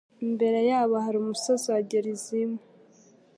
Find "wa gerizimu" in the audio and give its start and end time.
1.73-2.59